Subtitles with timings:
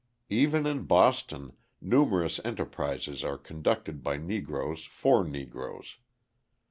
[0.31, 5.97] Even in Boston numerous enterprises are conducted by Negroes for Negroes.